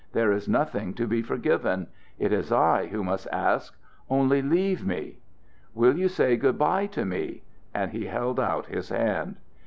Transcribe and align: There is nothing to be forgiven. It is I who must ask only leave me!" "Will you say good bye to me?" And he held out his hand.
There 0.13 0.31
is 0.31 0.49
nothing 0.49 0.95
to 0.95 1.05
be 1.05 1.21
forgiven. 1.21 1.85
It 2.17 2.33
is 2.33 2.51
I 2.51 2.87
who 2.87 3.03
must 3.03 3.27
ask 3.31 3.77
only 4.09 4.41
leave 4.41 4.83
me!" 4.83 5.19
"Will 5.75 5.95
you 5.95 6.07
say 6.07 6.37
good 6.37 6.57
bye 6.57 6.87
to 6.87 7.05
me?" 7.05 7.43
And 7.71 7.91
he 7.91 8.07
held 8.07 8.39
out 8.39 8.65
his 8.65 8.89
hand. 8.89 9.35